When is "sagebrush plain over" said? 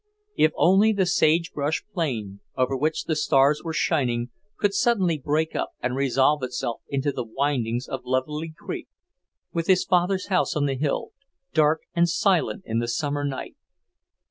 1.05-2.75